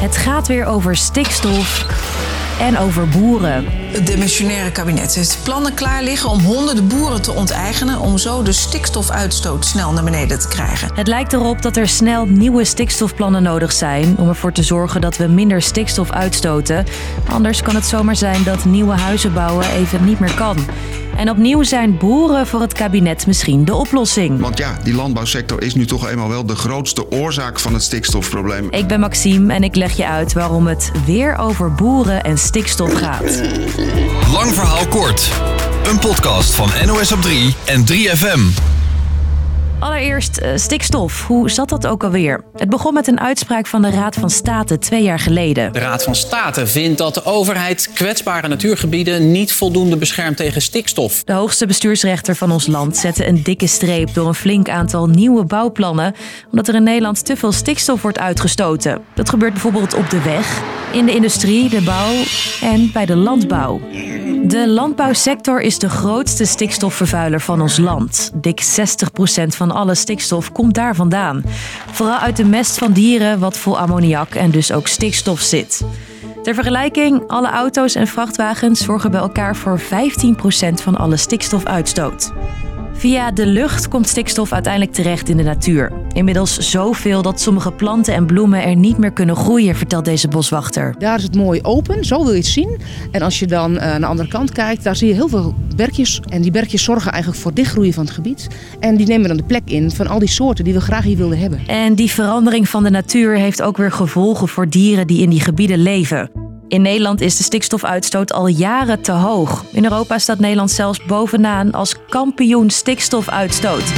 [0.00, 1.86] Het gaat weer over stikstof
[2.60, 3.64] en over boeren.
[3.68, 8.52] Het demissionaire kabinet heeft plannen klaar liggen om honderden boeren te onteigenen om zo de
[8.52, 10.90] stikstofuitstoot snel naar beneden te krijgen.
[10.94, 15.16] Het lijkt erop dat er snel nieuwe stikstofplannen nodig zijn om ervoor te zorgen dat
[15.16, 16.84] we minder stikstof uitstoten.
[17.28, 20.56] Anders kan het zomaar zijn dat nieuwe huizen bouwen even niet meer kan.
[21.16, 24.40] En opnieuw zijn boeren voor het kabinet misschien de oplossing.
[24.40, 28.66] Want ja, die landbouwsector is nu toch eenmaal wel de grootste oorzaak van het stikstofprobleem.
[28.70, 32.49] Ik ben Maxime en ik leg je uit waarom het weer over boeren en stikstof
[32.52, 33.42] gaat.
[34.32, 35.30] Lang verhaal kort.
[35.84, 38.68] Een podcast van NOS op 3 en 3FM.
[39.80, 41.26] Allereerst eh, stikstof.
[41.26, 42.44] Hoe zat dat ook alweer?
[42.56, 45.72] Het begon met een uitspraak van de Raad van State twee jaar geleden.
[45.72, 51.24] De Raad van State vindt dat de overheid kwetsbare natuurgebieden niet voldoende beschermt tegen stikstof.
[51.24, 55.44] De hoogste bestuursrechter van ons land zette een dikke streep door een flink aantal nieuwe
[55.44, 56.14] bouwplannen,
[56.50, 59.02] omdat er in Nederland te veel stikstof wordt uitgestoten.
[59.14, 62.12] Dat gebeurt bijvoorbeeld op de weg, in de industrie, de bouw
[62.60, 63.80] en bij de landbouw.
[64.42, 68.30] De landbouwsector is de grootste stikstofvervuiler van ons land.
[68.34, 71.42] Dik 60% van alle stikstof komt daar vandaan.
[71.90, 75.84] Vooral uit de mest van dieren, wat vol ammoniak en dus ook stikstof zit.
[76.42, 79.84] Ter vergelijking, alle auto's en vrachtwagens zorgen bij elkaar voor 15%
[80.82, 82.32] van alle stikstofuitstoot.
[82.92, 85.99] Via de lucht komt stikstof uiteindelijk terecht in de natuur.
[86.12, 90.94] Inmiddels zoveel dat sommige planten en bloemen er niet meer kunnen groeien, vertelt deze boswachter.
[90.98, 92.80] Daar is het mooi open, zo wil je het zien.
[93.10, 95.54] En als je dan uh, naar de andere kant kijkt, daar zie je heel veel
[95.76, 96.20] berkjes.
[96.28, 98.48] En die berkjes zorgen eigenlijk voor dichtgroeien van het gebied.
[98.80, 101.16] En die nemen dan de plek in van al die soorten die we graag hier
[101.16, 101.60] wilden hebben.
[101.66, 105.40] En die verandering van de natuur heeft ook weer gevolgen voor dieren die in die
[105.40, 106.30] gebieden leven.
[106.68, 109.64] In Nederland is de stikstofuitstoot al jaren te hoog.
[109.72, 113.92] In Europa staat Nederland zelfs bovenaan als kampioen stikstofuitstoot.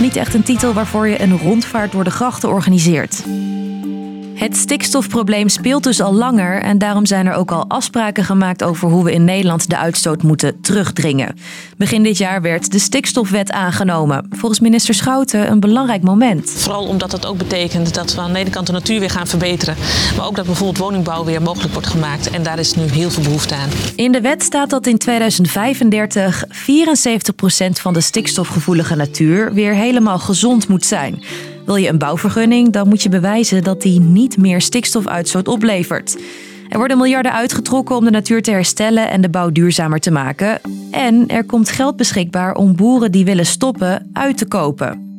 [0.00, 3.24] Niet echt een titel waarvoor je een rondvaart door de grachten organiseert.
[4.40, 8.88] Het stikstofprobleem speelt dus al langer en daarom zijn er ook al afspraken gemaakt over
[8.88, 11.34] hoe we in Nederland de uitstoot moeten terugdringen.
[11.76, 14.26] Begin dit jaar werd de stikstofwet aangenomen.
[14.30, 16.50] Volgens minister Schouten een belangrijk moment.
[16.50, 19.26] Vooral omdat dat ook betekent dat we aan de ene kant de natuur weer gaan
[19.26, 19.76] verbeteren,
[20.16, 23.22] maar ook dat bijvoorbeeld woningbouw weer mogelijk wordt gemaakt en daar is nu heel veel
[23.22, 23.68] behoefte aan.
[23.96, 26.48] In de wet staat dat in 2035 74%
[27.70, 31.22] van de stikstofgevoelige natuur weer helemaal gezond moet zijn.
[31.70, 36.18] Wil je een bouwvergunning, dan moet je bewijzen dat die niet meer stikstofuitstoot oplevert.
[36.68, 40.60] Er worden miljarden uitgetrokken om de natuur te herstellen en de bouw duurzamer te maken.
[40.90, 45.10] En er komt geld beschikbaar om boeren die willen stoppen uit te kopen.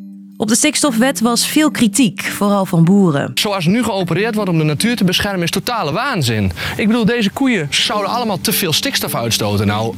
[0.42, 3.32] Op de stikstofwet was veel kritiek, vooral van boeren.
[3.34, 6.52] Zoals nu geopereerd wordt om de natuur te beschermen is totale waanzin.
[6.78, 9.68] Ik bedoel, deze koeien zouden allemaal te veel stikstof uitstoten.
[9.68, 9.96] Nou,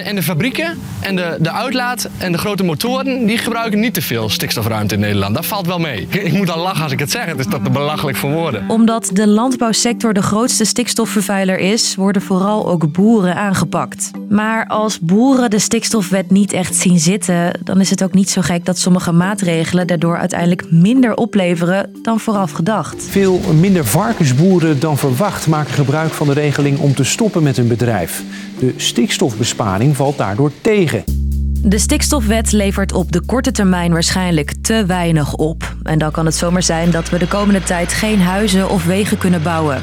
[0.00, 3.94] en, en de fabrieken en de, de uitlaat en de grote motoren, die gebruiken niet
[3.94, 5.34] te veel stikstofruimte in Nederland.
[5.34, 6.06] Dat valt wel mee.
[6.10, 8.68] Ik moet al lachen als ik het zeg, het is dat te belachelijk voor woorden.
[8.68, 14.10] Omdat de landbouwsector de grootste stikstofvervuiler is, worden vooral ook boeren aangepakt.
[14.28, 18.40] Maar als boeren de stikstofwet niet echt zien zitten, dan is het ook niet zo
[18.40, 23.06] gek dat sommige maatregelen daardoor uiteindelijk minder opleveren dan vooraf gedacht.
[23.10, 27.68] Veel minder varkensboeren dan verwacht maken gebruik van de regeling om te stoppen met hun
[27.68, 28.22] bedrijf.
[28.60, 31.04] De stikstofbesparing valt daardoor tegen.
[31.62, 35.74] De stikstofwet levert op de korte termijn waarschijnlijk te weinig op.
[35.82, 39.18] En dan kan het zomaar zijn dat we de komende tijd geen huizen of wegen
[39.18, 39.82] kunnen bouwen.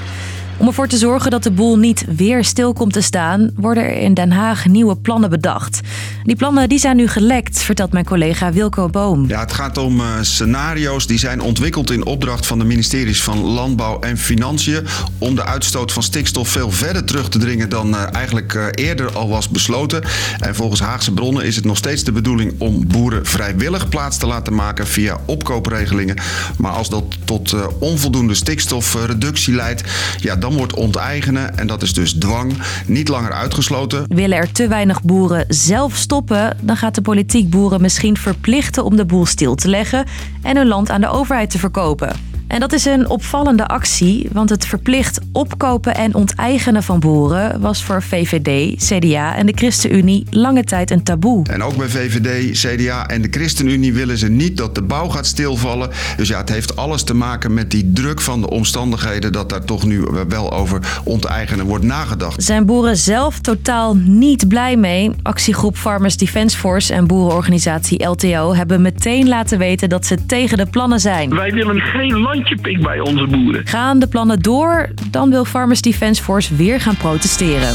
[0.60, 4.02] Om ervoor te zorgen dat de boel niet weer stil komt te staan, worden er
[4.02, 5.80] in Den Haag nieuwe plannen bedacht.
[6.24, 9.28] Die plannen die zijn nu gelekt, vertelt mijn collega Wilco Boom.
[9.28, 13.40] Ja, het gaat om uh, scenario's die zijn ontwikkeld in opdracht van de ministeries van
[13.40, 14.86] Landbouw en Financiën
[15.18, 19.12] om de uitstoot van stikstof veel verder terug te dringen dan uh, eigenlijk uh, eerder
[19.12, 20.04] al was besloten.
[20.40, 24.28] En volgens Haagse bronnen is het nog steeds de bedoeling om boeren vrijwillig plaats te
[24.28, 26.18] laten maken via opkoopregelingen.
[26.58, 29.84] Maar als dat tot onvoldoende stikstofreductie leidt,
[30.20, 32.54] ja, dan wordt onteigenen, en dat is dus dwang,
[32.86, 34.06] niet langer uitgesloten.
[34.08, 38.96] Willen er te weinig boeren zelf stoppen, dan gaat de politiek boeren misschien verplichten om
[38.96, 40.06] de boel stil te leggen
[40.42, 42.37] en hun land aan de overheid te verkopen.
[42.48, 47.84] En dat is een opvallende actie, want het verplicht opkopen en onteigenen van boeren was
[47.84, 51.46] voor VVD, CDA en de ChristenUnie lange tijd een taboe.
[51.50, 55.26] En ook bij VVD, CDA en de ChristenUnie willen ze niet dat de bouw gaat
[55.26, 55.90] stilvallen.
[56.18, 59.64] Dus ja, het heeft alles te maken met die druk van de omstandigheden dat daar
[59.64, 62.44] toch nu wel over onteigenen wordt nagedacht.
[62.44, 65.12] Zijn boeren zelf totaal niet blij mee?
[65.22, 70.66] Actiegroep Farmers Defence Force en boerenorganisatie LTO hebben meteen laten weten dat ze tegen de
[70.66, 71.36] plannen zijn.
[71.36, 72.37] Wij willen geen land
[72.82, 73.68] bij onze boeren.
[73.68, 77.74] Gaan de plannen door, dan wil Farmers Defence Force weer gaan protesteren.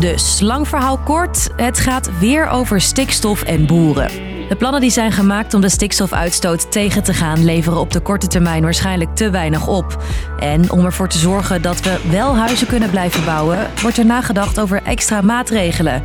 [0.00, 4.08] Dus lang verhaal kort, het gaat weer over stikstof en boeren.
[4.48, 8.26] De plannen die zijn gemaakt om de stikstofuitstoot tegen te gaan, leveren op de korte
[8.26, 10.02] termijn waarschijnlijk te weinig op.
[10.38, 14.60] En om ervoor te zorgen dat we wel huizen kunnen blijven bouwen, wordt er nagedacht
[14.60, 16.02] over extra maatregelen.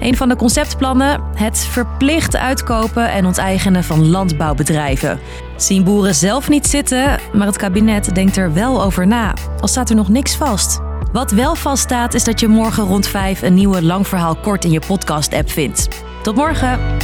[0.00, 5.18] Een van de conceptplannen: het verplicht uitkopen en onteigenen van landbouwbedrijven.
[5.62, 9.34] Zien boeren zelf niet zitten, maar het kabinet denkt er wel over na.
[9.60, 10.80] Al staat er nog niks vast.
[11.12, 14.70] Wat wel vaststaat is dat je morgen rond 5 een nieuwe lang verhaal kort in
[14.70, 15.88] je podcast-app vindt.
[16.22, 16.99] Tot morgen!